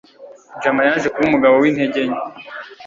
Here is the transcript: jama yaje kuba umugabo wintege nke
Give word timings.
jama 0.61 0.81
yaje 0.87 1.07
kuba 1.11 1.27
umugabo 1.29 1.55
wintege 1.61 1.99
nke 2.09 2.19